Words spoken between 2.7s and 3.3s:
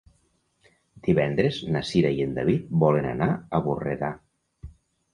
volen